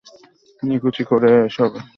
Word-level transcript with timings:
নিকুচি 0.63 1.03
করি 1.09 1.29
এসবের! 1.39 1.83